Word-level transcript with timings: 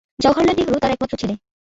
জওহরলাল 0.19 0.55
নেহরু 0.57 0.77
তার 0.81 0.93
একমাত্র 0.93 1.15
ছেলে। 1.21 1.33